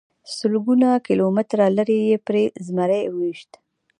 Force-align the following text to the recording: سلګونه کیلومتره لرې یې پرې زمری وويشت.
سلګونه 0.37 0.89
کیلومتره 1.07 1.65
لرې 1.77 1.99
یې 2.09 2.17
پرې 2.27 2.43
زمری 2.65 3.03
وويشت. 3.09 3.51